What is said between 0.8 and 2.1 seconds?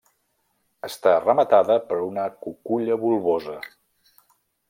Està rematada per